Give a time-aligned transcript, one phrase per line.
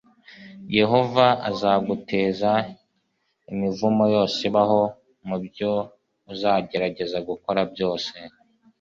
[0.77, 2.51] yehova azaguteza
[3.51, 4.81] imivumoyose ibaho
[5.27, 5.71] mu byo
[6.31, 8.15] uzagerageza gukora byose